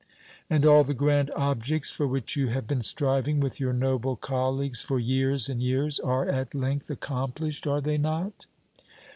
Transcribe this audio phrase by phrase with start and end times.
[0.49, 4.81] "And all the grand objects for which you have been striving with your noble colleagues
[4.81, 8.47] for years and years are at length accomplished, are they not?"